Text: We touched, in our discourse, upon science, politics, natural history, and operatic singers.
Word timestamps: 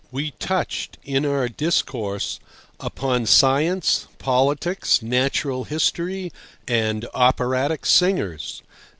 We 0.11 0.31
touched, 0.39 0.97
in 1.03 1.27
our 1.27 1.47
discourse, 1.47 2.39
upon 2.79 3.27
science, 3.27 4.07
politics, 4.17 5.03
natural 5.03 5.65
history, 5.65 6.31
and 6.67 7.05
operatic 7.13 7.85
singers. 7.85 8.63